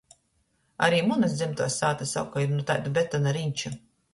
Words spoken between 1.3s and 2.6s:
dzymtuos sātys oka ir